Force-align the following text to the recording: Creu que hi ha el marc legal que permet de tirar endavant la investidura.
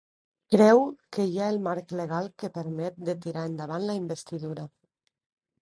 Creu 0.53 0.79
que 1.17 1.25
hi 1.31 1.35
ha 1.41 1.49
el 1.55 1.59
marc 1.67 1.93
legal 1.99 2.31
que 2.43 2.51
permet 2.57 2.99
de 3.11 3.17
tirar 3.29 3.47
endavant 3.53 3.87
la 3.93 3.99
investidura. 4.01 4.69